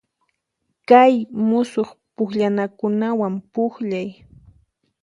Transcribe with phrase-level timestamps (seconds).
[0.89, 1.13] Kay
[1.47, 4.09] musuq pukllanakunawan pukllay.